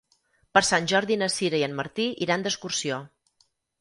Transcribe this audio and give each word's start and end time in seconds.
Per 0.57 0.61
Sant 0.69 0.87
Jordi 0.91 1.17
na 1.23 1.29
Sira 1.33 1.59
i 1.59 1.65
en 1.67 1.75
Martí 1.81 2.07
iran 2.27 2.47
d'excursió. 2.49 2.99